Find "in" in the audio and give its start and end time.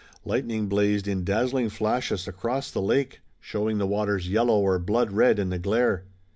1.07-1.23, 5.37-5.49